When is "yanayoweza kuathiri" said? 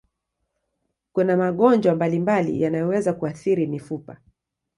2.61-3.67